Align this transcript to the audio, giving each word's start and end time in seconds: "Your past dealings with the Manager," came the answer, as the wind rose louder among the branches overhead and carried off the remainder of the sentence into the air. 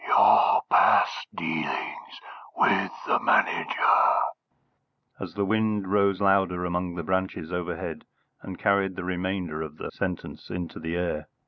"Your 0.07 0.63
past 0.71 1.27
dealings 1.35 2.19
with 2.57 2.91
the 3.05 3.19
Manager," 3.19 3.65
came 3.69 3.69
the 3.75 5.19
answer, 5.19 5.23
as 5.23 5.33
the 5.35 5.45
wind 5.45 5.91
rose 5.91 6.19
louder 6.19 6.65
among 6.65 6.95
the 6.95 7.03
branches 7.03 7.51
overhead 7.53 8.05
and 8.41 8.57
carried 8.57 8.93
off 8.93 8.95
the 8.95 9.03
remainder 9.03 9.61
of 9.61 9.77
the 9.77 9.91
sentence 9.91 10.49
into 10.49 10.79
the 10.79 10.95
air. 10.95 11.27